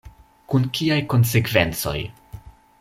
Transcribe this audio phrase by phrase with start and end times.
[0.53, 1.97] Kun kiaj konsekvencoj?